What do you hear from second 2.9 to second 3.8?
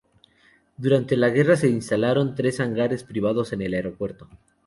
privados en el